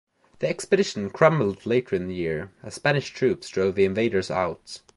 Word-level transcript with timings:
The 0.39 0.49
expedition 0.49 1.11
crumbled 1.11 1.67
later 1.67 1.95
in 1.95 2.07
the 2.07 2.15
year, 2.15 2.49
as 2.63 2.73
Spanish 2.73 3.11
troops 3.11 3.49
drove 3.49 3.75
the 3.75 3.85
invaders 3.85 4.31
out. 4.31 4.81